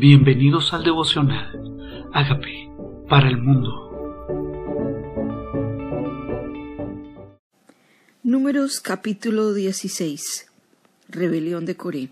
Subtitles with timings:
[0.00, 2.08] Bienvenidos al devocional.
[2.14, 2.72] Hágame
[3.06, 3.68] para el mundo.
[8.22, 10.46] Números capítulo 16.
[11.10, 12.08] Rebelión de Coré.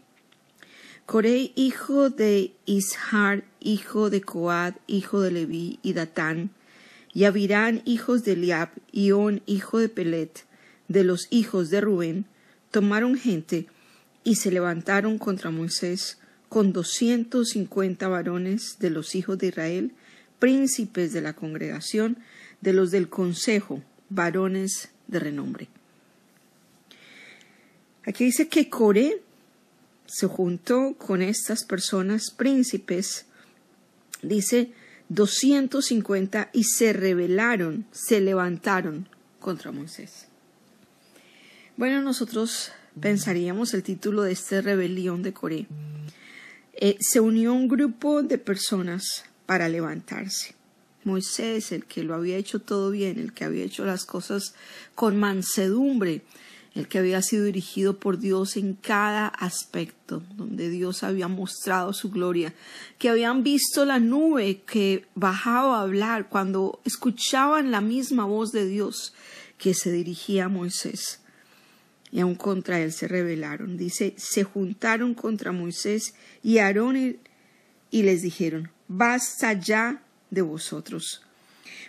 [1.06, 6.50] Coré, hijo de Ishar, hijo de Coad, hijo de Leví y Datán,
[7.14, 10.44] y Abirán, hijos de Eliab, y On, hijo de Pelet,
[10.88, 12.26] de los hijos de Rubén,
[12.70, 13.66] tomaron gente
[14.24, 16.17] y se levantaron contra Moisés
[16.48, 19.92] con doscientos cincuenta varones de los hijos de Israel,
[20.38, 22.18] príncipes de la congregación,
[22.60, 25.68] de los del consejo, varones de renombre.
[28.04, 29.20] Aquí dice que Coré
[30.06, 33.26] se juntó con estas personas príncipes,
[34.22, 34.72] dice
[35.10, 39.08] doscientos cincuenta y se rebelaron, se levantaron
[39.40, 40.26] contra Moisés.
[41.76, 45.66] Bueno, nosotros pensaríamos el título de esta rebelión de Coré
[46.80, 50.54] eh, se unió un grupo de personas para levantarse.
[51.02, 54.54] Moisés, el que lo había hecho todo bien, el que había hecho las cosas
[54.94, 56.22] con mansedumbre,
[56.76, 62.10] el que había sido dirigido por Dios en cada aspecto, donde Dios había mostrado su
[62.10, 62.54] gloria,
[62.98, 68.66] que habían visto la nube que bajaba a hablar cuando escuchaban la misma voz de
[68.66, 69.14] Dios
[69.56, 71.22] que se dirigía a Moisés
[72.10, 73.76] y aun contra él se rebelaron.
[73.76, 76.96] Dice, se juntaron contra Moisés y Aarón
[77.90, 81.22] y, les dijeron, basta ya de vosotros,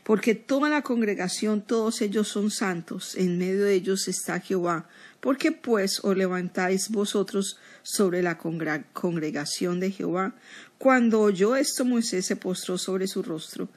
[0.04, 4.88] porque toda la congregación, todos ellos son santos, en medio de ellos está Jehová.
[5.20, 10.36] ¿Por qué pues os levantáis vosotros sobre la congregación de Jehová?
[10.78, 13.68] Cuando oyó esto Moisés se postró sobre su rostro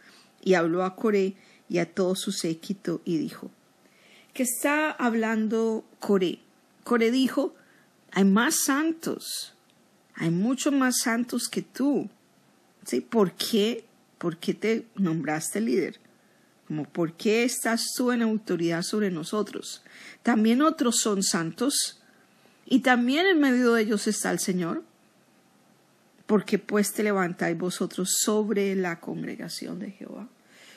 [0.40, 1.34] y habló a Coré
[1.68, 3.50] y a todo su séquito y dijo,
[4.32, 6.40] que está hablando Coré.
[6.84, 7.54] Coré dijo,
[8.12, 9.54] hay más santos,
[10.14, 12.08] hay muchos más santos que tú.
[12.84, 13.00] ¿Sí?
[13.00, 13.84] ¿Por qué?
[14.18, 16.00] ¿Por qué te nombraste líder?
[16.66, 19.82] Como, ¿por qué estás tú en autoridad sobre nosotros?
[20.22, 22.02] También otros son santos
[22.66, 24.82] y también en medio de ellos está el Señor.
[26.26, 30.28] Porque pues te levantáis vosotros sobre la congregación de Jehová.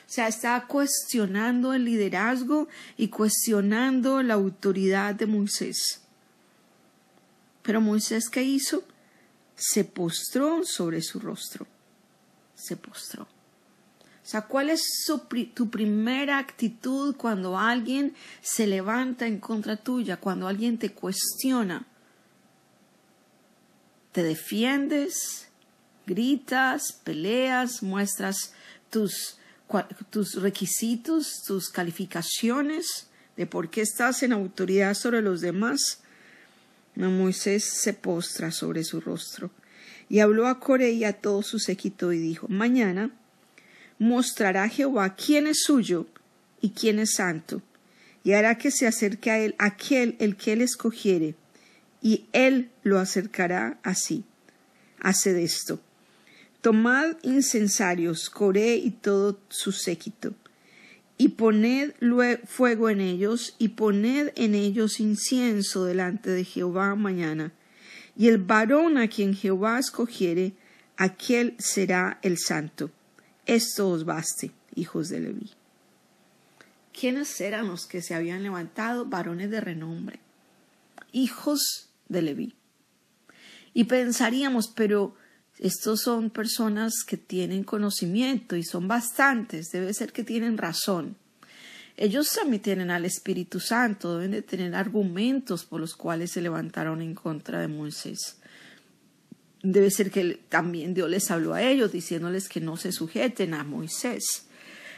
[0.06, 6.00] Sea, está cuestionando el liderazgo y cuestionando la autoridad de Moisés.
[7.62, 8.84] Pero Moisés, ¿qué hizo?
[9.56, 11.66] Se postró sobre su rostro.
[12.54, 13.24] Se postró.
[13.24, 14.82] O sea, ¿cuál es
[15.54, 21.86] tu primera actitud cuando alguien se levanta en contra tuya, cuando alguien te cuestiona?
[24.12, 25.48] ¿Te defiendes?
[26.06, 26.92] ¿Gritas?
[27.04, 27.82] ¿Peleas?
[27.82, 28.52] ¿Muestras
[28.90, 29.38] tus
[30.10, 36.00] tus requisitos, tus calificaciones de por qué estás en autoridad sobre los demás.
[36.94, 39.50] Moisés se postra sobre su rostro
[40.08, 43.10] y habló a Coré y a todo su séquito y dijo, mañana
[43.98, 46.06] mostrará Jehová quién es suyo
[46.60, 47.62] y quién es santo,
[48.24, 51.34] y hará que se acerque a él aquel el que él escogiere,
[52.02, 54.24] y él lo acercará así.
[55.00, 55.80] Haced esto.
[56.66, 60.34] Tomad incensarios, Coré y todo su séquito,
[61.16, 61.92] y poned
[62.44, 67.52] fuego en ellos, y poned en ellos incienso delante de Jehová mañana.
[68.16, 70.54] Y el varón a quien Jehová escogiere,
[70.96, 72.90] aquel será el santo.
[73.46, 75.52] Esto os baste, hijos de Leví.
[76.92, 79.04] ¿Quiénes eran los que se habían levantado?
[79.04, 80.18] Varones de renombre,
[81.12, 82.54] hijos de Leví.
[83.72, 85.14] Y pensaríamos, pero
[85.58, 91.16] estos son personas que tienen conocimiento y son bastantes, debe ser que tienen razón.
[91.96, 97.00] Ellos también tienen al Espíritu Santo, deben de tener argumentos por los cuales se levantaron
[97.00, 98.36] en contra de Moisés.
[99.62, 103.64] Debe ser que también Dios les habló a ellos diciéndoles que no se sujeten a
[103.64, 104.46] Moisés.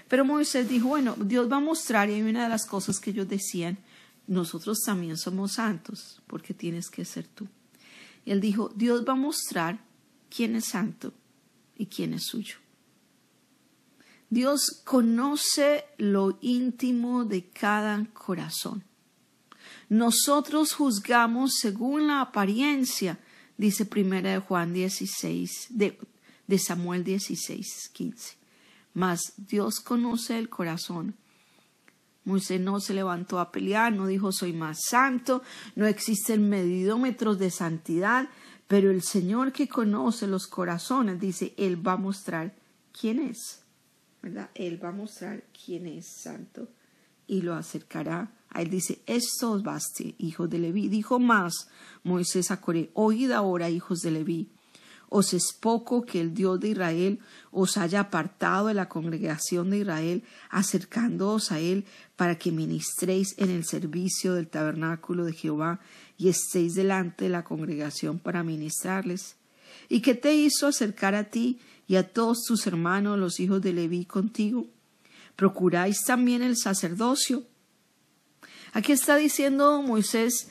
[0.09, 3.11] Pero Moisés dijo, bueno, Dios va a mostrar, y hay una de las cosas que
[3.11, 3.79] ellos decían,
[4.27, 7.47] nosotros también somos santos, porque tienes que ser tú.
[8.25, 9.79] Y él dijo, Dios va a mostrar
[10.35, 11.13] quién es santo
[11.77, 12.57] y quién es suyo.
[14.31, 18.85] Dios conoce lo íntimo de cada corazón.
[19.89, 23.19] Nosotros juzgamos según la apariencia,
[23.57, 25.99] dice primera de Juan 16, de,
[26.47, 28.37] de Samuel 16, 15.
[28.93, 31.15] Mas Dios conoce el corazón.
[32.25, 35.43] Moisés no se levantó a pelear, no dijo soy más santo,
[35.75, 38.29] no existen medidómetros de santidad,
[38.69, 42.55] pero el Señor que conoce los corazones dice, Él va a mostrar
[42.99, 43.65] quién es,
[44.23, 44.51] ¿verdad?
[44.55, 46.69] Él va a mostrar quién es santo
[47.27, 48.71] y lo acercará a él.
[48.71, 50.89] Dice, esto os baste, hijos de Leví.
[50.89, 51.69] Dijo más
[52.03, 54.51] Moisés a Coré, oíd ahora, hijos de Leví,
[55.09, 57.21] ¿Os es poco que el Dios de Israel
[57.51, 63.51] os haya apartado de la congregación de Israel, acercándoos a él para que ministréis en
[63.51, 65.81] el servicio del tabernáculo de Jehová
[66.19, 69.37] y estéis delante de la congregación para ministrarles?
[69.89, 73.73] ¿Y qué te hizo acercar a ti y a todos tus hermanos, los hijos de
[73.73, 74.67] Leví, contigo?
[75.37, 77.45] ¿Procuráis también el sacerdocio?
[78.75, 80.51] Aquí está diciendo Moisés,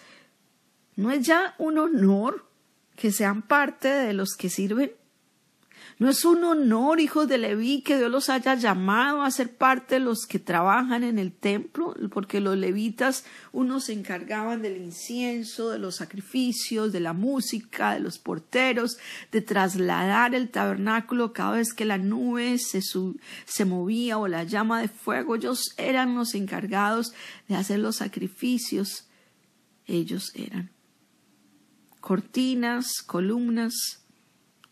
[0.96, 2.47] ¿no es ya un honor
[2.98, 4.92] que sean parte de los que sirven?
[6.00, 9.96] ¿No es un honor, hijos de Leví, que Dios los haya llamado a ser parte
[9.96, 11.96] de los que trabajan en el templo?
[12.12, 18.00] Porque los levitas, unos se encargaban del incienso, de los sacrificios, de la música, de
[18.00, 19.00] los porteros,
[19.32, 24.82] de trasladar el tabernáculo cada vez que la nube se, se movía o la llama
[24.82, 25.36] de fuego.
[25.36, 27.14] Ellos eran los encargados
[27.48, 29.08] de hacer los sacrificios.
[29.88, 30.77] Ellos eran
[32.08, 33.74] cortinas, columnas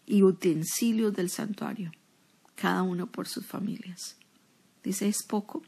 [0.05, 1.91] y utensilios del santuario,
[2.55, 4.15] cada uno por sus familias.
[4.85, 5.61] Dice, es poco.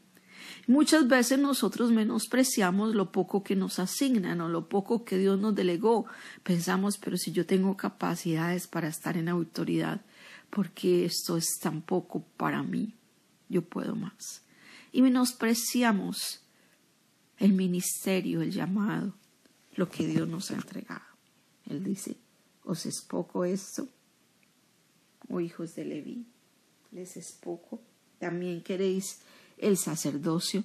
[0.65, 5.55] Muchas veces nosotros menospreciamos lo poco que nos asignan o lo poco que Dios nos
[5.55, 6.05] delegó.
[6.41, 9.99] Pensamos, pero si yo tengo capacidades para estar en autoridad,
[10.49, 12.93] ¿por qué esto es tan poco para mí?
[13.49, 14.41] Yo puedo más.
[14.93, 16.39] Y menospreciamos
[17.39, 19.13] el ministerio, el llamado,
[19.75, 21.06] lo que Dios nos ha entregado.
[21.69, 22.15] Él dice,
[22.63, 23.87] ¿os es poco esto?
[25.29, 26.25] Oh hijos de Leví,
[26.91, 27.81] ¿les es poco?
[28.19, 29.19] ¿También queréis
[29.57, 30.63] el sacerdocio?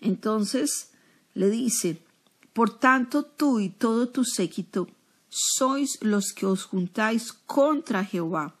[0.00, 0.90] Entonces
[1.34, 1.98] le dice,
[2.52, 4.88] por tanto tú y todo tu séquito
[5.28, 8.54] sois los que os juntáis contra Jehová,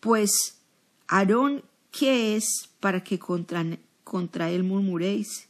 [0.00, 0.58] pues
[1.08, 3.64] Aarón, ¿qué es para que contra,
[4.04, 5.48] contra él murmuréis?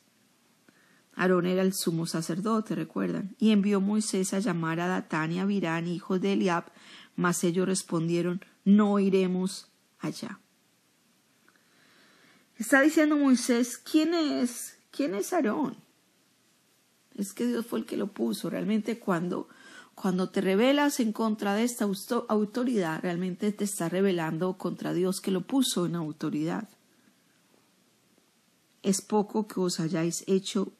[1.16, 5.46] Aarón era el sumo sacerdote, recuerdan, y envió Moisés a llamar a Datán y a
[5.46, 6.66] Virán, hijos de Eliab,
[7.16, 9.68] mas ellos respondieron, no iremos
[9.98, 10.38] allá.
[12.58, 14.78] Está diciendo Moisés, ¿quién es?
[14.90, 15.76] ¿Quién es Aarón?
[17.14, 18.50] Es que Dios fue el que lo puso.
[18.50, 19.48] Realmente cuando,
[19.94, 21.86] cuando te rebelas en contra de esta
[22.28, 26.68] autoridad, realmente te está rebelando contra Dios que lo puso en autoridad.
[28.82, 30.72] Es poco que os hayáis hecho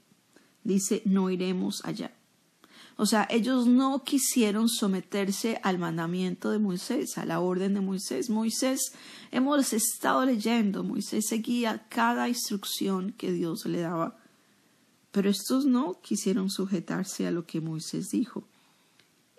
[0.67, 2.13] dice, no iremos allá.
[2.99, 8.31] O sea, ellos no quisieron someterse al mandamiento de Moisés, a la orden de Moisés.
[8.31, 8.93] Moisés,
[9.31, 14.19] hemos estado leyendo, Moisés seguía cada instrucción que Dios le daba.
[15.13, 18.45] Pero estos no quisieron sujetarse a lo que Moisés dijo.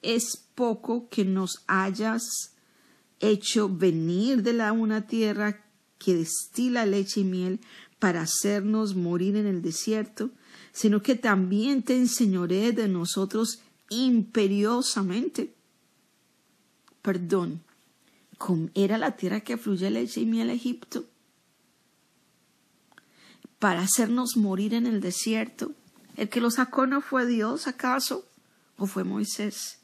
[0.03, 2.53] Es poco que nos hayas
[3.19, 5.65] hecho venir de la una tierra
[5.97, 7.59] que destila leche y miel
[7.97, 10.29] para hacernos morir en el desierto
[10.71, 15.53] sino que también te enseñaré de nosotros imperiosamente.
[17.01, 17.61] Perdón,
[18.73, 21.05] era la tierra que fluye leche Egipto,
[23.59, 25.71] para hacernos morir en el desierto.
[26.15, 28.25] ¿El que lo sacó no fue Dios, acaso?
[28.77, 29.79] ¿O fue Moisés?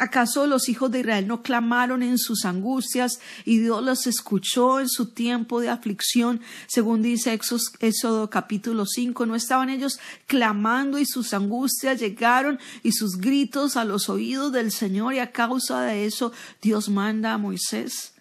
[0.00, 4.88] ¿Acaso los hijos de Israel no clamaron en sus angustias y Dios los escuchó en
[4.88, 6.40] su tiempo de aflicción?
[6.68, 7.38] Según dice
[7.80, 13.84] Éxodo capítulo 5, ¿no estaban ellos clamando y sus angustias llegaron y sus gritos a
[13.84, 16.32] los oídos del Señor y a causa de eso
[16.62, 18.14] Dios manda a Moisés?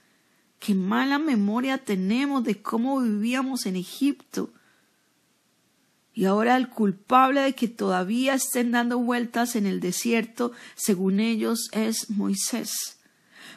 [0.59, 4.49] Qué mala memoria tenemos de cómo vivíamos en Egipto
[6.19, 11.69] y ahora el culpable de que todavía estén dando vueltas en el desierto, según ellos,
[11.71, 12.99] es Moisés.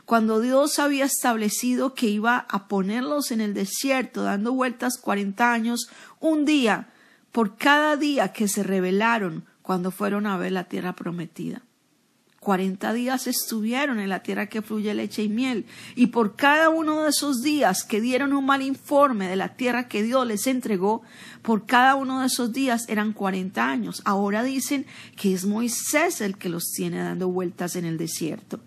[0.04, 5.88] Cuando Dios había establecido que iba a ponerlos en el desierto, dando vueltas cuarenta años,
[6.20, 6.92] un día
[7.32, 11.62] por cada día que se rebelaron cuando fueron a ver la tierra prometida.
[12.42, 17.04] Cuarenta días estuvieron en la tierra que fluye leche y miel, y por cada uno
[17.04, 21.02] de esos días que dieron un mal informe de la tierra que Dios les entregó,
[21.42, 24.02] por cada uno de esos días eran cuarenta años.
[24.04, 28.58] Ahora dicen que es Moisés el que los tiene dando vueltas en el desierto.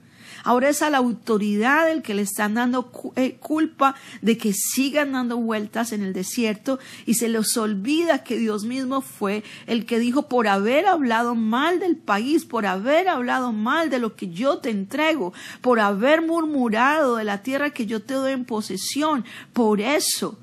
[0.46, 5.14] Ahora es a la autoridad el que le están dando eh, culpa de que sigan
[5.14, 9.98] dando vueltas en el desierto y se les olvida que Dios mismo fue el que
[9.98, 14.60] dijo por haber hablado mal del país, por haber hablado mal de lo que yo
[14.60, 19.82] te entrego, por haber murmurado de la tierra que yo te doy en posesión, por
[19.82, 20.38] eso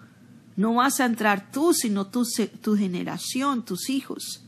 [0.56, 2.26] no vas a entrar tú, sino tu,
[2.60, 4.42] tu generación, tus hijos.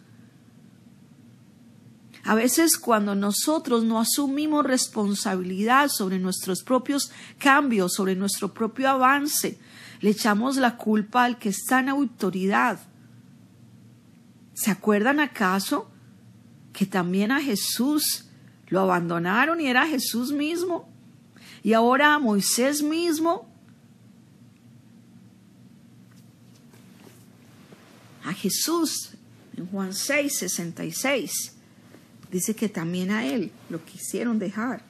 [2.25, 9.59] A veces cuando nosotros no asumimos responsabilidad sobre nuestros propios cambios, sobre nuestro propio avance,
[10.01, 12.81] le echamos la culpa al que está en autoridad.
[14.55, 15.91] ¿Se acuerdan acaso
[16.73, 18.27] que también a Jesús
[18.69, 20.89] lo abandonaron y era Jesús mismo.
[21.63, 23.49] Y ahora Moisés mismo.
[28.25, 29.13] A Jesús
[29.57, 31.54] en Juan 6, 66
[32.35, 34.83] dice que también a él lo quisieron dejar.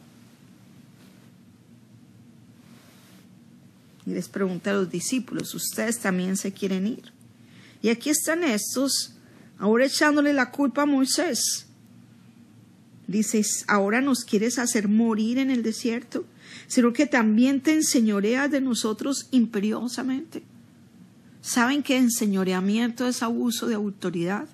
[4.07, 7.13] Y les pregunta a los discípulos, ¿ustedes también se quieren ir?
[7.83, 9.13] Y aquí están estos,
[9.59, 11.67] ahora echándole la culpa a Moisés.
[13.07, 16.25] Dices, ahora nos quieres hacer morir en el desierto,
[16.67, 20.43] sino que también te enseñoreas de nosotros imperiosamente.
[21.43, 24.49] ¿Saben que enseñoreamiento es abuso de autoridad?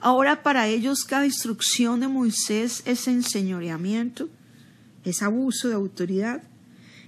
[0.00, 4.28] Ahora para ellos cada instrucción de Moisés es enseñoreamiento,
[5.04, 6.42] es abuso de autoridad.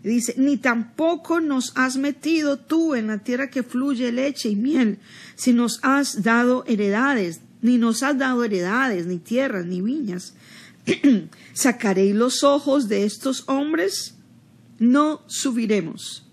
[0.02, 4.98] dice, ni tampoco nos has metido tú en la tierra que fluye leche y miel,
[5.34, 10.34] si nos has dado heredades, ni nos has dado heredades, ni tierras, ni viñas.
[11.52, 14.14] ¿Sacaréis los ojos de estos hombres?
[14.78, 16.24] No subiremos.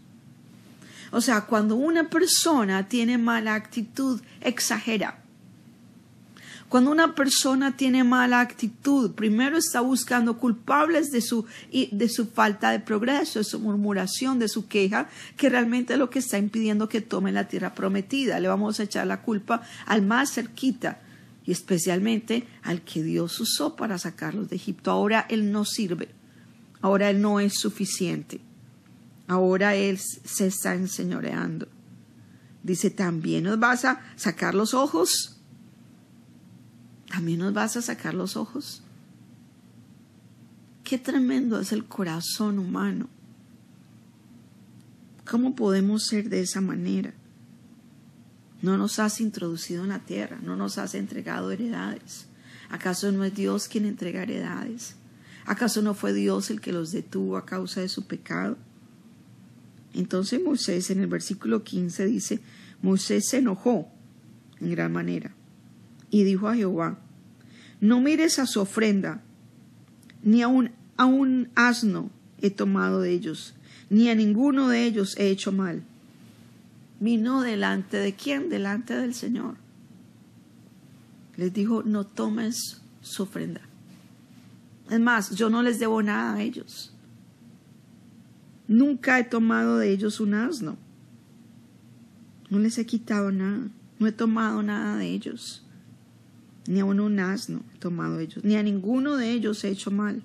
[1.12, 5.25] O sea, cuando una persona tiene mala actitud, exagera.
[6.75, 12.72] Cuando una persona tiene mala actitud, primero está buscando culpables de su, de su falta
[12.72, 16.89] de progreso, de su murmuración, de su queja, que realmente es lo que está impidiendo
[16.89, 18.41] que tome la tierra prometida.
[18.41, 21.00] Le vamos a echar la culpa al más cerquita
[21.46, 24.91] y especialmente al que Dios usó para sacarlos de Egipto.
[24.91, 26.10] Ahora Él no sirve,
[26.82, 28.41] ahora Él no es suficiente,
[29.29, 31.70] ahora Él se está enseñoreando.
[32.63, 35.35] Dice, también nos vas a sacar los ojos
[37.16, 38.84] ¿también nos vas a sacar los ojos?
[40.84, 43.08] Qué tremendo es el corazón humano.
[45.26, 47.14] ¿Cómo podemos ser de esa manera?
[48.62, 52.26] No nos has introducido en la tierra, no nos has entregado heredades.
[52.70, 54.98] ¿Acaso no es Dios quien entrega heredades?
[55.46, 58.58] ¿Acaso no fue Dios el que los detuvo a causa de su pecado?
[59.94, 62.42] Entonces Moisés en el versículo 15 dice,
[62.82, 63.90] Moisés se enojó
[64.60, 65.34] en gran manera
[66.10, 67.00] y dijo a Jehová,
[67.82, 69.22] no mires a su ofrenda,
[70.24, 72.10] ni a un, a un asno
[72.41, 73.53] he tomado de ellos,
[73.89, 75.84] ni a ninguno de ellos he hecho mal.
[77.00, 78.50] Vino delante de quién?
[78.50, 79.55] Delante del Señor.
[81.36, 83.62] Les dijo, no tomes su ofrenda.
[84.89, 86.94] Es más, yo no les debo nada a ellos.
[88.67, 90.77] Nunca he tomado de ellos un asno.
[92.50, 93.67] No les he quitado nada.
[94.00, 95.65] No he tomado nada de ellos
[96.68, 100.24] ni a un asno tomado ellos, ni a ninguno de ellos he hecho mal.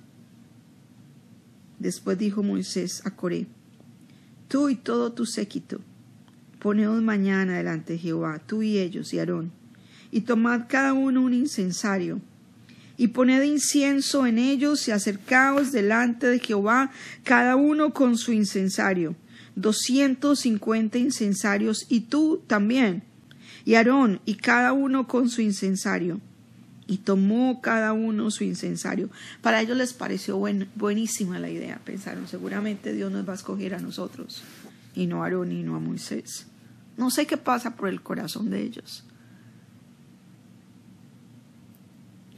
[1.79, 3.47] Después dijo Moisés a Coré,
[4.49, 5.81] tú y todo tu séquito,
[6.59, 9.53] poneos mañana delante de Jehová, tú y ellos y Aarón,
[10.11, 12.21] y tomad cada uno un incensario,
[12.97, 16.91] y poned incienso en ellos y acercaos delante de Jehová,
[17.23, 19.15] cada uno con su incensario,
[19.57, 23.03] doscientos cincuenta incensarios, y tú también,
[23.65, 26.21] y Aarón, y cada uno con su incensario
[26.91, 29.11] y tomó cada uno su incensario.
[29.43, 30.37] Para ellos les pareció
[30.75, 31.81] buenísima la idea.
[31.85, 34.43] Pensaron, seguramente Dios nos va a escoger a nosotros
[34.97, 36.49] y no a Aarón y no a Moisés.
[36.97, 39.05] No sé qué pasa por el corazón de ellos.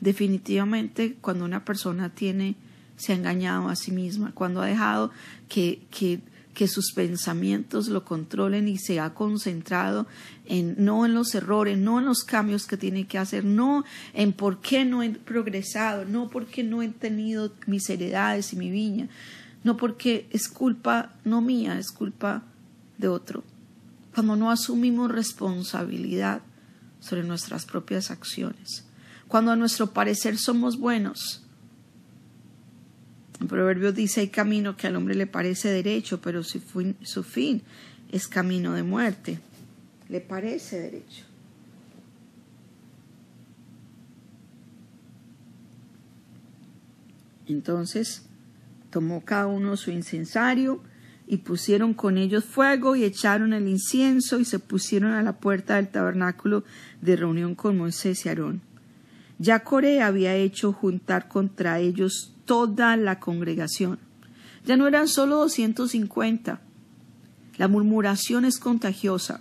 [0.02, 2.56] Definitivamente cuando una persona tiene,
[2.96, 5.12] se ha engañado a sí misma, cuando ha dejado
[5.48, 6.20] que, que
[6.54, 10.06] que sus pensamientos lo controlen y se ha concentrado
[10.46, 14.32] en no en los errores, no en los cambios que tiene que hacer, no en
[14.32, 19.08] por qué no he progresado, no porque no he tenido mis heredades y mi viña,
[19.64, 22.42] no porque es culpa no mía, es culpa
[22.98, 23.44] de otro.
[24.14, 26.42] Cuando no asumimos responsabilidad
[27.00, 28.84] sobre nuestras propias acciones,
[29.26, 31.41] cuando a nuestro parecer somos buenos,
[33.42, 37.22] en Proverbios dice, hay camino que al hombre le parece derecho, pero su fin, su
[37.22, 37.62] fin
[38.10, 39.40] es camino de muerte.
[40.08, 41.24] Le parece derecho.
[47.46, 48.22] Entonces
[48.90, 50.80] tomó cada uno su incensario
[51.26, 55.76] y pusieron con ellos fuego y echaron el incienso y se pusieron a la puerta
[55.76, 56.64] del tabernáculo
[57.00, 58.71] de reunión con Moisés y Aarón.
[59.42, 63.98] Ya Coré había hecho juntar contra ellos toda la congregación.
[64.64, 66.60] Ya no eran solo 250.
[67.56, 69.40] La murmuración es contagiosa.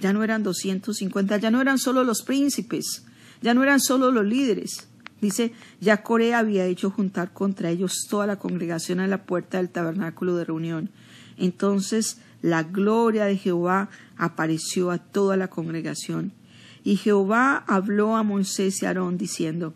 [0.00, 3.04] Ya no eran 250, ya no eran solo los príncipes,
[3.40, 4.88] ya no eran solo los líderes.
[5.20, 9.68] Dice, ya Corea había hecho juntar contra ellos toda la congregación a la puerta del
[9.68, 10.90] tabernáculo de reunión.
[11.36, 16.32] Entonces la gloria de Jehová apareció a toda la congregación.
[16.84, 19.74] Y Jehová habló a Moisés y Aarón diciendo,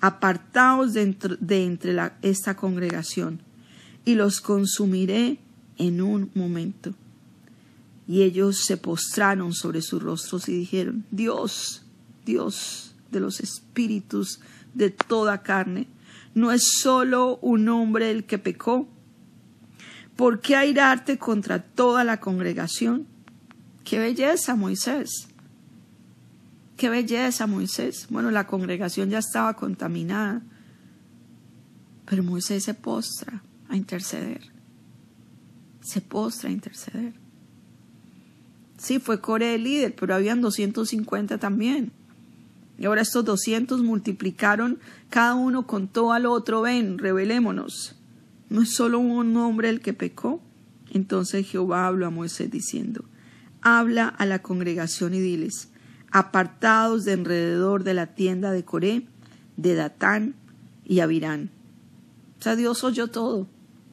[0.00, 3.40] apartaos de entre, de entre esta congregación,
[4.04, 5.38] y los consumiré
[5.78, 6.94] en un momento.
[8.06, 11.86] Y ellos se postraron sobre sus rostros y dijeron, Dios,
[12.26, 14.40] Dios de los espíritus
[14.74, 15.86] de toda carne,
[16.34, 18.88] no es solo un hombre el que pecó.
[20.16, 23.06] ¿Por qué airarte contra toda la congregación?
[23.84, 25.28] ¡Qué belleza, Moisés!
[26.84, 28.08] ¡Qué belleza, Moisés!
[28.10, 30.42] Bueno, la congregación ya estaba contaminada,
[32.04, 34.42] pero Moisés se postra a interceder.
[35.80, 37.14] Se postra a interceder.
[38.76, 41.90] Sí, fue Core el líder, pero habían 250 también.
[42.76, 47.96] Y ahora estos 200 multiplicaron, cada uno contó al otro, ven, revelémonos.
[48.50, 50.42] No es solo un hombre el que pecó.
[50.90, 53.06] Entonces Jehová habló a Moisés diciendo,
[53.62, 55.70] habla a la congregación y diles,
[56.14, 59.02] apartados de alrededor de la tienda de Coré,
[59.56, 60.36] de Datán
[60.84, 61.50] y Abirán.
[62.38, 63.48] O sea, Dios oyó todo.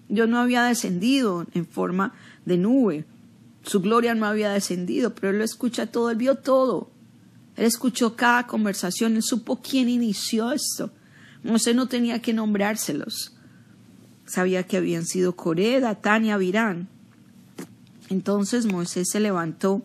[0.08, 2.14] Yo no había descendido en forma
[2.46, 3.06] de nube.
[3.64, 6.92] Su gloria no había descendido, pero Él lo escucha todo, Él vio todo.
[7.56, 10.92] Él escuchó cada conversación, Él supo quién inició esto.
[11.44, 13.36] Moisés no tenía que nombrárselos.
[14.28, 16.88] Sabía que habían sido Coré, Datán y Abirán.
[18.10, 19.82] Entonces Moisés se levantó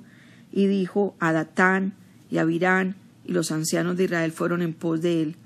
[0.52, 1.94] y dijo a Datán
[2.30, 5.36] y Abirán, y los ancianos de Israel fueron en pos de él.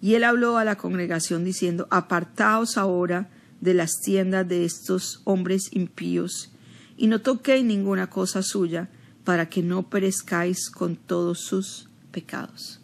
[0.00, 3.28] Y él habló a la congregación diciendo, Apartaos ahora
[3.60, 6.50] de las tiendas de estos hombres impíos,
[6.96, 8.88] y no toquéis ninguna cosa suya,
[9.24, 12.80] para que no perezcáis con todos sus pecados.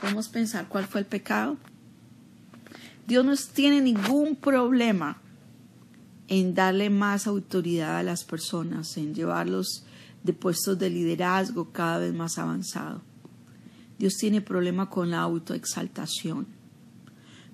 [0.00, 1.56] ¿Podemos pensar cuál fue el pecado?
[3.06, 5.20] Dios no tiene ningún problema
[6.28, 9.84] en darle más autoridad a las personas, en llevarlos
[10.22, 13.02] de puestos de liderazgo cada vez más avanzado.
[13.98, 16.46] Dios tiene problema con la autoexaltación.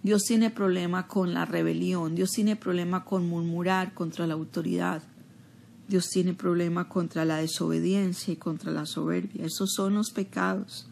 [0.02, 2.14] Dios tiene problema con la rebelión.
[2.14, 5.02] Dios tiene problema con murmurar contra la autoridad.
[5.88, 9.44] Dios tiene problema contra la desobediencia y contra la soberbia.
[9.44, 10.86] Esos son los pecados.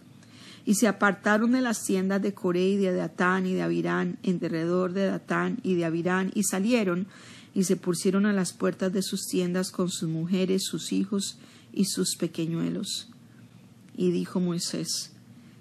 [0.64, 4.40] Y se apartaron de las tiendas de Coré y de Datán y de Abirán, en
[4.40, 7.06] derredor de Datán y de Abirán, y salieron
[7.54, 11.38] y se pusieron a las puertas de sus tiendas con sus mujeres, sus hijos
[11.76, 13.08] y sus pequeñuelos.
[13.96, 15.12] Y dijo Moisés,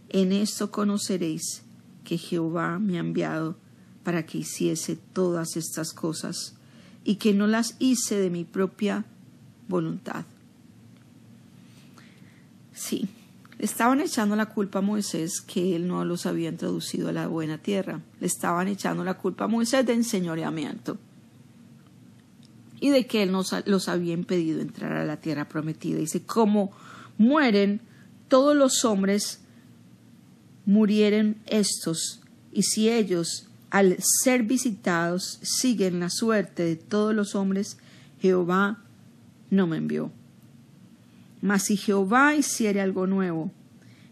[0.09, 1.61] En esto conoceréis
[2.03, 3.57] que Jehová me ha enviado
[4.03, 6.55] para que hiciese todas estas cosas,
[7.03, 9.05] y que no las hice de mi propia
[9.67, 10.25] voluntad.
[12.73, 13.07] Sí,
[13.59, 17.27] le estaban echando la culpa a Moisés que él no los había introducido a la
[17.27, 18.01] buena tierra.
[18.19, 20.97] Le estaban echando la culpa a Moisés de enseñoreamiento
[22.85, 25.97] y de que Él nos, los había impedido entrar a la tierra prometida.
[25.97, 26.71] Dice, como
[27.17, 27.81] mueren
[28.27, 29.39] todos los hombres,
[30.67, 32.21] murieren estos,
[32.53, 37.79] y si ellos, al ser visitados, siguen la suerte de todos los hombres,
[38.21, 38.83] Jehová
[39.49, 40.11] no me envió.
[41.41, 43.51] Mas si Jehová hiciere algo nuevo,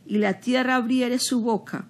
[0.08, 1.86] y la tierra abriere su boca,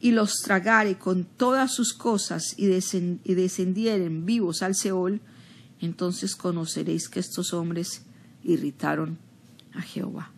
[0.00, 5.20] y los tragare con todas sus cosas, y, y descendieren vivos al Seol,
[5.80, 8.02] entonces conoceréis que estos hombres
[8.42, 9.18] irritaron
[9.74, 10.30] a Jehová.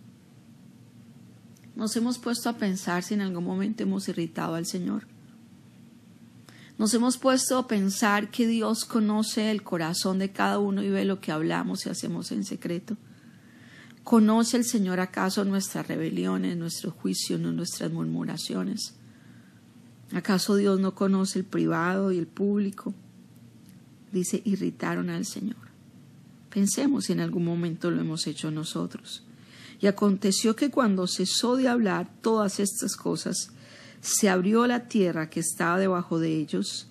[1.77, 5.07] Nos hemos puesto a pensar si en algún momento hemos irritado al Señor.
[6.77, 11.05] Nos hemos puesto a pensar que Dios conoce el corazón de cada uno y ve
[11.05, 12.97] lo que hablamos y hacemos en secreto.
[14.05, 18.95] ¿Conoce el Señor acaso nuestras rebeliones, nuestro juicio, nuestras murmuraciones?
[20.13, 22.95] ¿Acaso Dios no conoce el privado y el público?
[24.13, 25.57] Dice, irritaron al Señor.
[26.51, 29.23] Pensemos si en algún momento lo hemos hecho nosotros.
[29.81, 33.51] Y aconteció que cuando cesó de hablar todas estas cosas,
[34.01, 36.89] se abrió la tierra que estaba debajo de ellos,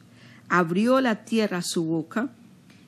[0.47, 2.31] abrió la tierra su boca,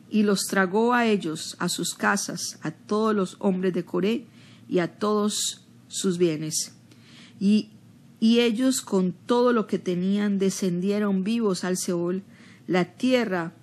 [0.09, 4.25] y los tragó a ellos, a sus casas, a todos los hombres de Coré
[4.67, 6.73] y a todos sus bienes.
[7.39, 7.69] Y,
[8.19, 12.23] y ellos con todo lo que tenían descendieron vivos al Seol,
[12.67, 13.53] la tierra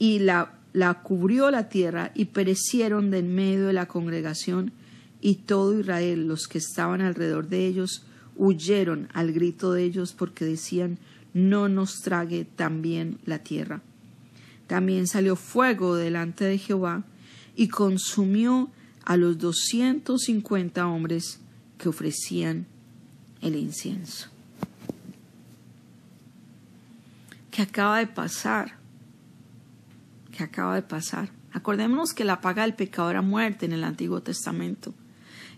[0.00, 4.72] y la, la cubrió la tierra y perecieron de en medio de la congregación
[5.20, 10.46] y todo Israel, los que estaban alrededor de ellos, huyeron al grito de ellos porque
[10.46, 10.98] decían,
[11.34, 13.82] no nos trague también la tierra.
[14.66, 17.04] También salió fuego delante de Jehová
[17.54, 18.70] y consumió
[19.04, 21.40] a los doscientos cincuenta hombres
[21.76, 22.66] que ofrecían
[23.42, 24.28] el incienso.
[27.50, 28.79] ¿Qué acaba de pasar?
[30.44, 31.30] Acaba de pasar.
[31.52, 34.94] Acordémonos que la paga del pecado era muerte en el Antiguo Testamento.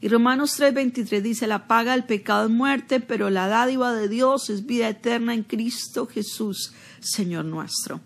[0.00, 4.50] Y Romanos 3:23 dice, la paga del pecado es muerte, pero la dádiva de Dios
[4.50, 8.00] es vida eterna en Cristo Jesús, Señor nuestro.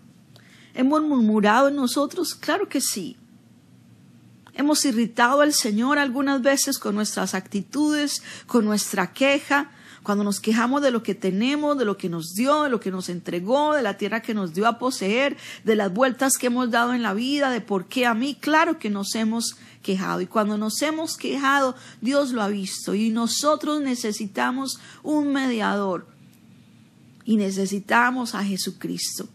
[0.75, 2.35] ¿Hemos murmurado en nosotros?
[2.35, 3.17] Claro que sí.
[4.53, 9.71] Hemos irritado al Señor algunas veces con nuestras actitudes, con nuestra queja,
[10.07, 12.91] cuando nos quejamos de lo que tenemos, de lo que nos dio, de lo que
[12.91, 16.71] nos entregó, de la tierra que nos dio a poseer, de las vueltas que hemos
[16.71, 20.21] dado en la vida, de por qué a mí, claro que nos hemos quejado.
[20.21, 22.95] Y cuando nos hemos quejado, Dios lo ha visto.
[22.95, 26.07] Y nosotros necesitamos un mediador.
[27.25, 29.27] Y necesitamos a Jesucristo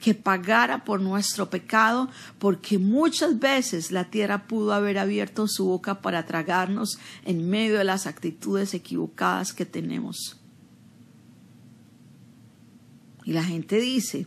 [0.00, 6.00] que pagara por nuestro pecado, porque muchas veces la tierra pudo haber abierto su boca
[6.02, 10.38] para tragarnos en medio de las actitudes equivocadas que tenemos.
[13.24, 14.26] Y la gente dice,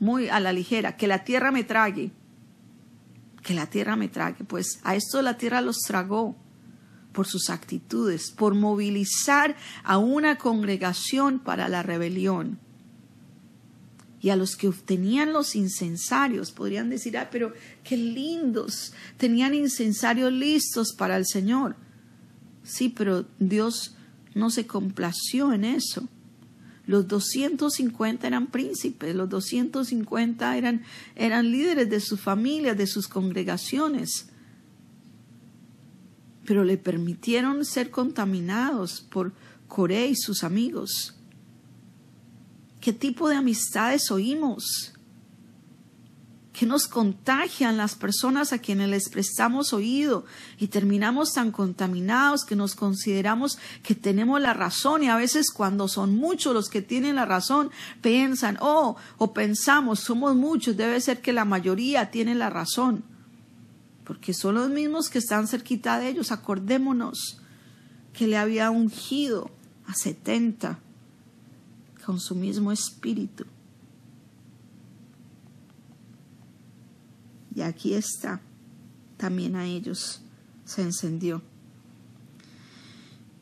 [0.00, 2.10] muy a la ligera, que la tierra me trague,
[3.42, 4.44] que la tierra me trague.
[4.44, 6.36] Pues a esto la tierra los tragó
[7.12, 12.58] por sus actitudes, por movilizar a una congregación para la rebelión
[14.22, 20.32] y a los que obtenían los incensarios podrían decir, ah, pero qué lindos, tenían incensarios
[20.32, 21.74] listos para el Señor.
[22.62, 23.96] Sí, pero Dios
[24.34, 26.08] no se complació en eso.
[26.86, 30.82] Los 250 eran príncipes, los 250 eran,
[31.16, 34.28] eran líderes de sus familias, de sus congregaciones,
[36.44, 39.32] pero le permitieron ser contaminados por
[39.66, 41.16] Coré y sus amigos.
[42.82, 44.92] ¿Qué tipo de amistades oímos?
[46.52, 50.24] ¿Qué nos contagian las personas a quienes les prestamos oído
[50.58, 55.86] y terminamos tan contaminados que nos consideramos que tenemos la razón y a veces cuando
[55.86, 61.22] son muchos los que tienen la razón piensan, oh, o pensamos, somos muchos, debe ser
[61.22, 63.04] que la mayoría tiene la razón,
[64.02, 66.32] porque son los mismos que están cerquita de ellos.
[66.32, 67.40] Acordémonos
[68.12, 69.52] que le había ungido
[69.86, 70.80] a setenta
[72.04, 73.44] con su mismo espíritu.
[77.54, 78.40] Y aquí está,
[79.16, 80.20] también a ellos
[80.64, 81.42] se encendió.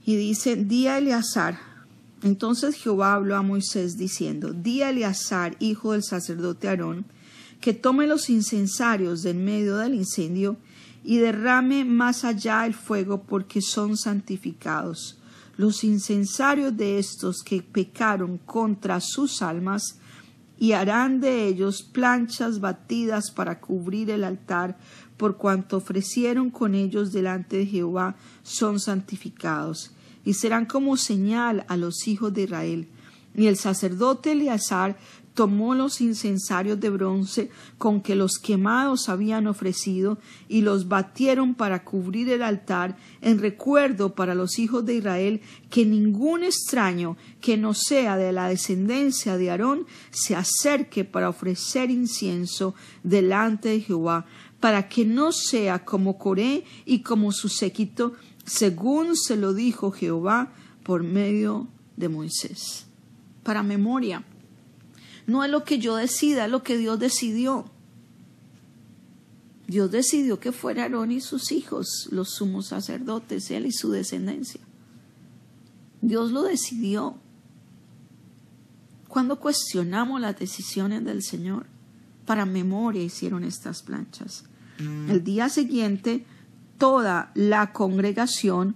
[0.05, 1.59] Y dice, di a Eleazar.
[2.23, 7.07] Entonces Jehová habló a Moisés diciendo, di a Eleazar, hijo del sacerdote Aarón,
[7.61, 10.57] que tome los incensarios del medio del incendio
[11.05, 15.20] y derrame más allá el fuego porque son santificados
[15.61, 19.99] los incensarios de estos que pecaron contra sus almas,
[20.59, 24.79] y harán de ellos planchas batidas para cubrir el altar,
[25.19, 29.91] por cuanto ofrecieron con ellos delante de Jehová, son santificados,
[30.25, 32.89] y serán como señal a los hijos de Israel.
[33.35, 34.99] Y el sacerdote Eleazar
[35.35, 41.85] tomó los incensarios de bronce con que los quemados habían ofrecido y los batieron para
[41.85, 45.41] cubrir el altar en recuerdo para los hijos de Israel
[45.71, 51.91] que ningún extraño que no sea de la descendencia de Aarón se acerque para ofrecer
[51.91, 54.27] incienso delante de Jehová
[54.59, 58.15] para que no sea como Coré y como su séquito
[58.45, 62.87] según se lo dijo Jehová por medio de Moisés.
[63.43, 64.25] Para memoria,
[65.31, 67.71] no es lo que yo decida, es lo que Dios decidió.
[69.69, 74.61] Dios decidió que fuera Aarón y sus hijos, los sumos sacerdotes, él y su descendencia.
[76.01, 77.15] Dios lo decidió.
[79.07, 81.67] Cuando cuestionamos las decisiones del Señor,
[82.27, 84.45] para memoria hicieron estas planchas.
[84.81, 85.11] Mm.
[85.11, 86.27] El día siguiente,
[86.77, 88.75] toda la congregación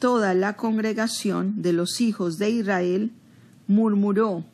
[0.00, 3.12] toda la congregación de los hijos de Israel
[3.68, 4.44] murmuró.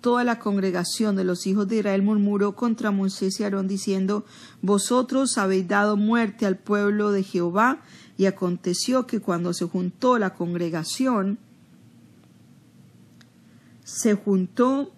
[0.00, 4.24] Toda la congregación de los hijos de Israel murmuró contra Moisés y Aarón diciendo,
[4.62, 7.82] Vosotros habéis dado muerte al pueblo de Jehová.
[8.16, 11.38] Y aconteció que cuando se juntó la congregación,
[13.82, 14.92] se juntó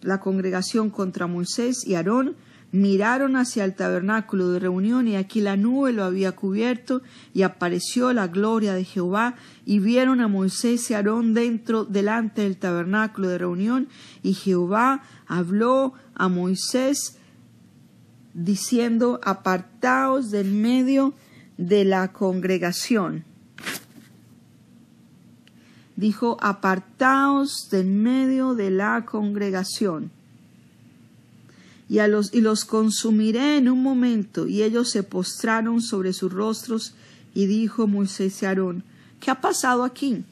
[0.00, 2.36] la congregación contra Moisés y Aarón
[2.72, 7.02] miraron hacia el tabernáculo de reunión y aquí la nube lo había cubierto
[7.32, 12.56] y apareció la gloria de Jehová y vieron a Moisés y Aarón dentro delante del
[12.56, 13.88] tabernáculo de reunión
[14.22, 17.18] y Jehová habló a Moisés
[18.34, 21.14] diciendo apartaos del medio
[21.56, 23.24] de la congregación
[25.94, 30.10] dijo apartaos del medio de la congregación
[31.88, 34.46] y, a los, y los consumiré en un momento.
[34.46, 36.94] Y ellos se postraron sobre sus rostros
[37.34, 38.84] y dijo Moisés y Aarón,
[39.20, 40.24] ¿qué ha pasado aquí?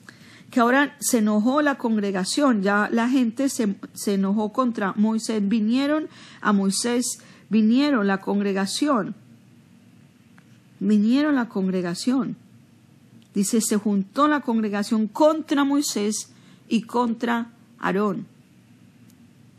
[0.51, 5.47] Que ahora se enojó la congregación, ya la gente se, se enojó contra Moisés.
[5.47, 6.09] Vinieron
[6.41, 9.15] a Moisés vinieron la congregación.
[10.81, 12.37] Vinieron la congregación.
[13.33, 16.31] Dice, se juntó la congregación contra Moisés
[16.69, 18.27] y contra Aarón.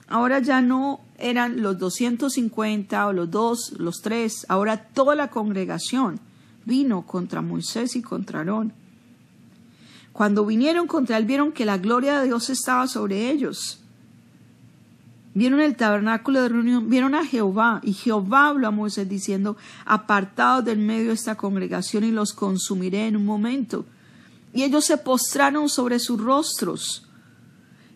[0.08, 6.20] Ahora ya no eran los 250 o los dos, los tres, ahora toda la congregación
[6.66, 8.74] vino contra Moisés y contra Aarón.
[10.12, 13.82] Cuando vinieron contra él, vieron que la gloria de Dios estaba sobre ellos.
[15.34, 20.64] Vieron el tabernáculo de reunión, vieron a Jehová, y Jehová habló a Moisés diciendo, apartados
[20.64, 23.86] del medio de esta congregación y los consumiré en un momento.
[24.54, 27.06] Y ellos se postraron sobre sus rostros.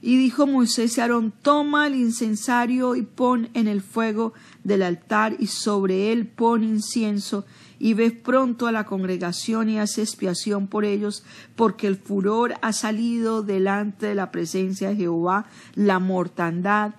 [0.01, 4.33] Y dijo Moisés y Aarón, toma el incensario y pon en el fuego
[4.63, 7.45] del altar y sobre él pon incienso
[7.79, 11.23] y ve pronto a la congregación y hace expiación por ellos,
[11.55, 16.95] porque el furor ha salido delante de la presencia de Jehová, la mortandad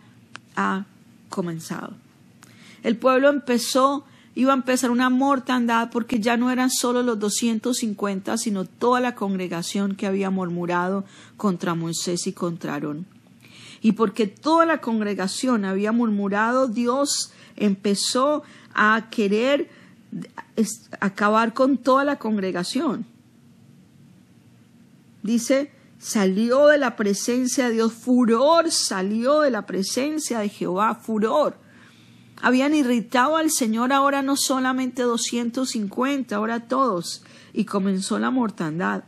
[0.56, 0.86] ha
[1.28, 1.94] comenzado.
[2.82, 8.36] El pueblo empezó iba a empezar una mortandad porque ya no eran solo los 250,
[8.38, 11.04] sino toda la congregación que había murmurado
[11.36, 13.06] contra Moisés y contra Aarón.
[13.82, 18.42] Y porque toda la congregación había murmurado, Dios empezó
[18.74, 19.70] a querer
[21.00, 23.06] acabar con toda la congregación.
[25.22, 31.56] Dice, salió de la presencia de Dios, furor salió de la presencia de Jehová, furor
[32.42, 37.22] habían irritado al Señor ahora no solamente 250, ahora todos,
[37.52, 39.04] y comenzó la mortandad.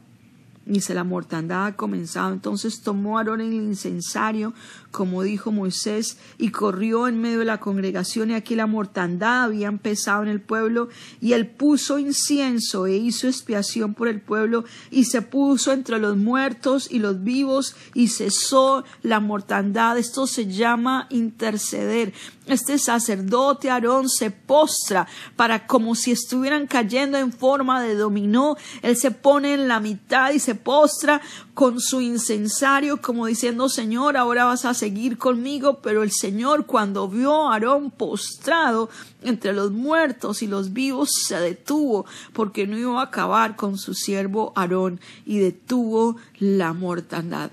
[0.65, 2.33] Dice, la mortandad ha comenzado.
[2.33, 4.55] Entonces tomó Aarón el incensario,
[4.93, 9.67] como dijo Moisés, y corrió en medio de la congregación, y aquí la mortandad había
[9.67, 10.89] empezado en el pueblo,
[11.21, 16.17] y él puso incienso e hizo expiación por el pueblo, y se puso entre los
[16.17, 19.99] muertos y los vivos, y cesó la mortandad.
[19.99, 22.13] Esto se llama interceder.
[22.47, 28.57] Este sacerdote Aarón se postra para como si estuvieran cayendo en forma de dominó.
[28.83, 31.23] Él se pone en la mitad y se postra
[31.55, 35.79] con su incensario como diciendo Señor, ahora vas a seguir conmigo.
[35.81, 38.91] Pero el Señor cuando vio a Aarón postrado
[39.23, 43.95] entre los muertos y los vivos se detuvo porque no iba a acabar con su
[43.95, 47.53] siervo Aarón y detuvo la mortandad.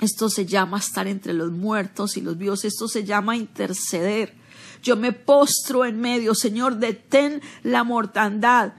[0.00, 2.64] Esto se llama estar entre los muertos y los vivos.
[2.64, 4.34] Esto se llama interceder.
[4.82, 6.34] Yo me postro en medio.
[6.34, 8.72] Señor, detén la mortandad.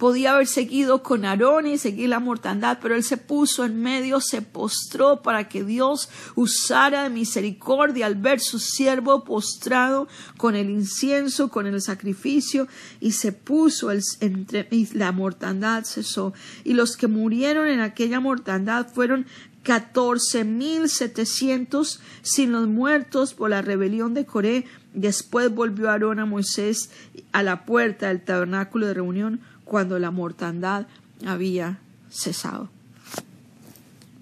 [0.00, 4.22] Podía haber seguido con Aarón y seguir la mortandad, pero él se puso en medio,
[4.22, 10.08] se postró para que Dios usara de misericordia al ver su siervo postrado
[10.38, 12.66] con el incienso, con el sacrificio,
[12.98, 16.32] y se puso entre, y la mortandad cesó.
[16.64, 19.26] Y los que murieron en aquella mortandad fueron
[19.62, 24.64] catorce mil setecientos sin los muertos por la rebelión de Coré.
[24.94, 26.88] Después volvió Aarón a Moisés
[27.32, 30.88] a la puerta del tabernáculo de reunión cuando la mortandad
[31.24, 31.78] había
[32.10, 32.68] cesado.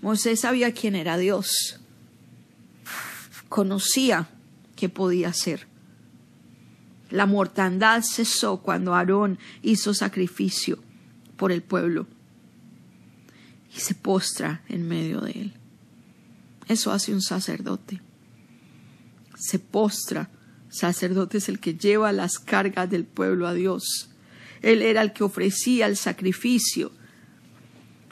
[0.02, 1.80] Moisés sabía quién era Dios.
[3.48, 4.28] Conocía
[4.76, 5.66] qué podía hacer.
[7.08, 10.80] La mortandad cesó cuando Aarón hizo sacrificio
[11.38, 12.06] por el pueblo
[13.74, 15.54] y se postra en medio de él.
[16.66, 18.02] Eso hace un sacerdote.
[19.34, 20.28] Se postra.
[20.68, 24.10] Sacerdote es el que lleva las cargas del pueblo a Dios.
[24.62, 26.92] Él era el que ofrecía el sacrificio.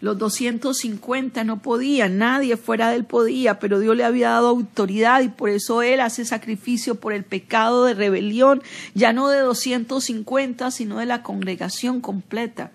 [0.01, 5.23] Los 250 no podían, nadie fuera de él podía, pero Dios le había dado autoridad
[5.23, 8.63] y por eso él hace sacrificio por el pecado de rebelión,
[8.95, 12.73] ya no de 250, sino de la congregación completa.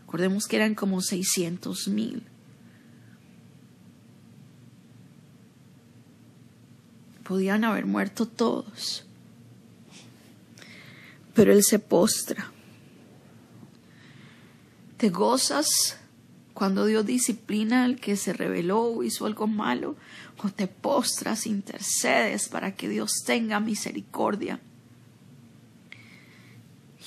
[0.00, 2.22] Recordemos que eran como seiscientos mil.
[7.24, 9.04] Podían haber muerto todos.
[11.34, 12.53] Pero Él se postra.
[15.04, 15.98] ¿Te gozas
[16.54, 19.96] cuando Dios disciplina al que se rebeló o hizo algo malo?
[20.42, 24.60] ¿O te postras, intercedes para que Dios tenga misericordia?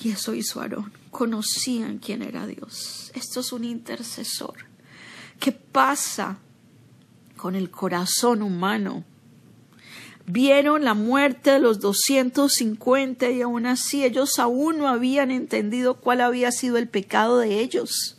[0.00, 0.92] Y eso hizo Aarón.
[1.10, 3.10] Conocían quién era Dios.
[3.16, 4.54] Esto es un intercesor.
[5.40, 6.38] ¿Qué pasa
[7.36, 9.02] con el corazón humano?
[10.30, 16.20] Vieron la muerte de los 250 y aún así ellos aún no habían entendido cuál
[16.20, 18.18] había sido el pecado de ellos.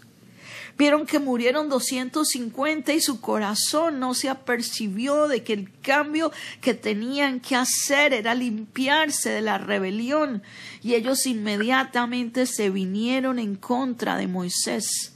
[0.75, 6.73] Vieron que murieron 250 y su corazón no se apercibió de que el cambio que
[6.73, 10.41] tenían que hacer era limpiarse de la rebelión
[10.81, 15.13] y ellos inmediatamente se vinieron en contra de Moisés.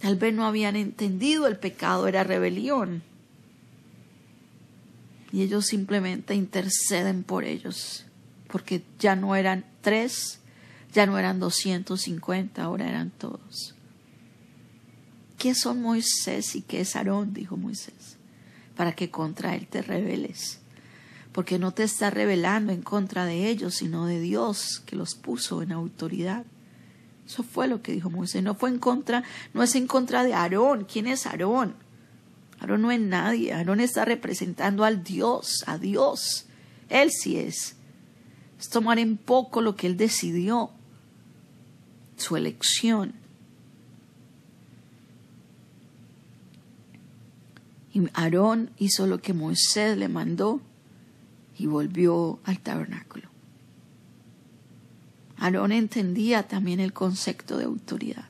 [0.00, 3.08] Tal vez no habían entendido el pecado era rebelión.
[5.32, 8.04] Y ellos simplemente interceden por ellos,
[8.48, 10.40] porque ya no eran tres,
[10.92, 13.74] ya no eran 250, ahora eran todos.
[15.38, 17.32] ¿Qué son Moisés y qué es Aarón?
[17.32, 18.18] dijo Moisés,
[18.76, 20.58] para que contra él te rebeles.
[21.32, 25.62] Porque no te está rebelando en contra de ellos, sino de Dios que los puso
[25.62, 26.44] en autoridad.
[27.24, 28.42] Eso fue lo que dijo Moisés.
[28.42, 29.22] No fue en contra,
[29.54, 30.84] no es en contra de Aarón.
[30.84, 31.74] ¿Quién es Aarón?
[32.60, 33.52] Aarón no es nadie.
[33.52, 36.46] Aarón está representando al Dios, a Dios.
[36.88, 37.76] Él sí es.
[38.58, 40.70] Es tomar en poco lo que él decidió,
[42.16, 43.14] su elección.
[47.92, 50.60] Y Aarón hizo lo que Moisés le mandó
[51.58, 53.28] y volvió al tabernáculo.
[55.38, 58.29] Aarón entendía también el concepto de autoridad.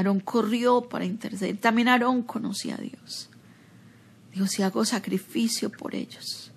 [0.00, 1.56] Aarón corrió para interceder.
[1.58, 3.30] También Aarón conocía a Dios.
[4.32, 6.52] Dijo, si hago sacrificio por ellos.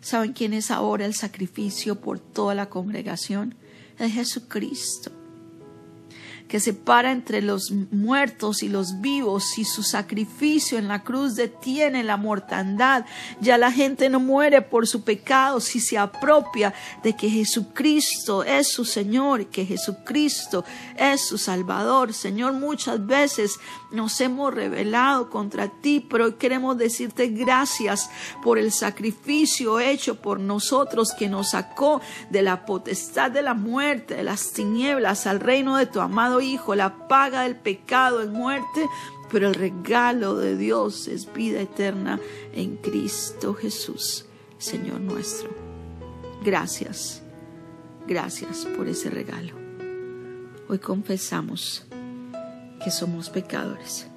[0.00, 3.54] ¿Saben quién es ahora el sacrificio por toda la congregación?
[3.98, 5.17] Es Jesucristo
[6.48, 12.02] que separa entre los muertos y los vivos y su sacrificio en la cruz detiene
[12.02, 13.04] la mortandad.
[13.40, 18.72] Ya la gente no muere por su pecado si se apropia de que Jesucristo es
[18.72, 20.64] su Señor, que Jesucristo
[20.96, 22.14] es su Salvador.
[22.14, 23.58] Señor, muchas veces
[23.90, 28.10] nos hemos rebelado contra ti, pero hoy queremos decirte gracias
[28.42, 34.16] por el sacrificio hecho por nosotros que nos sacó de la potestad de la muerte,
[34.16, 38.88] de las tinieblas al reino de tu amado Hijo, la paga del pecado es muerte,
[39.30, 42.18] pero el regalo de Dios es vida eterna
[42.52, 44.26] en Cristo Jesús,
[44.58, 45.50] Señor nuestro.
[46.44, 47.22] Gracias,
[48.06, 49.54] gracias por ese regalo.
[50.68, 51.86] Hoy confesamos
[52.82, 54.07] que somos pecadores.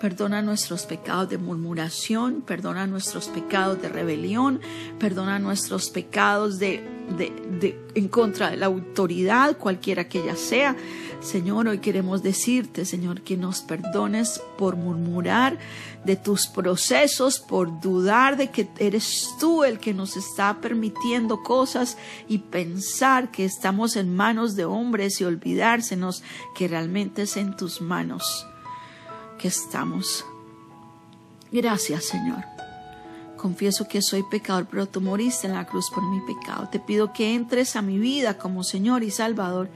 [0.00, 4.60] Perdona nuestros pecados de murmuración, perdona nuestros pecados de rebelión,
[4.98, 10.76] perdona nuestros pecados de de, en contra de la autoridad, cualquiera que ella sea.
[11.20, 15.58] Señor, hoy queremos decirte, Señor, que nos perdones por murmurar
[16.04, 21.96] de tus procesos, por dudar de que eres tú el que nos está permitiendo cosas
[22.28, 26.22] y pensar que estamos en manos de hombres y olvidársenos
[26.54, 28.46] que realmente es en tus manos
[29.48, 30.24] estamos.
[31.52, 32.44] Gracias, Señor.
[33.36, 36.68] Confieso que soy pecador, pero tú moriste en la cruz por mi pecado.
[36.70, 39.68] Te pido que entres a mi vida como Señor y Salvador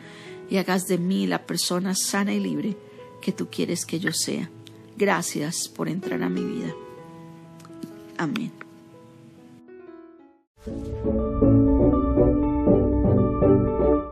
[0.51, 2.77] y hagas de mí la persona sana y libre
[3.21, 4.49] que tú quieres que yo sea.
[4.97, 6.75] Gracias por entrar a mi vida.
[8.17, 8.53] Amén.